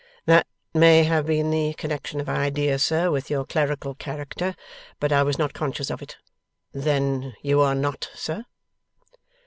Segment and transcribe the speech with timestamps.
[0.25, 4.55] 'That may have been the connexion of ideas, sir, with your clerical character,
[4.99, 6.17] but I was not conscious of it.
[6.73, 8.45] Then you are not, sir?